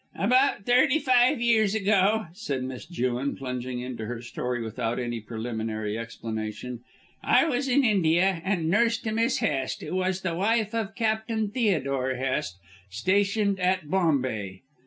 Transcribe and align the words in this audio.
"About 0.15 0.65
thirty 0.65 0.97
five 0.97 1.39
years 1.39 1.75
ago," 1.75 2.25
said 2.33 2.63
Miss 2.63 2.87
Jewin, 2.87 3.35
plunging 3.35 3.81
into 3.81 4.07
her 4.07 4.19
story 4.19 4.59
without 4.59 4.97
any 4.97 5.19
preliminary 5.19 5.95
explanation, 5.95 6.79
"I 7.23 7.45
was 7.45 7.67
in 7.67 7.83
India 7.83 8.41
and 8.43 8.67
nurse 8.67 8.97
to 9.01 9.11
Mrs. 9.11 9.39
Hest, 9.47 9.83
who 9.83 9.93
was 9.97 10.21
the 10.21 10.33
wife 10.33 10.73
of 10.73 10.95
Captain 10.95 11.51
Theodore 11.51 12.15
Hest, 12.15 12.57
stationed 12.89 13.59
at 13.59 13.91
Bombay. 13.91 14.63